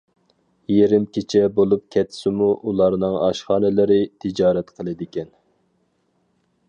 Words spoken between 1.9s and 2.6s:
كەتسىمۇ